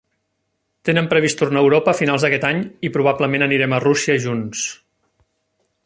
[0.87, 4.65] Tenen previst tornar a Europa a finals d'aquest any i probablement anirem a Rússia junts.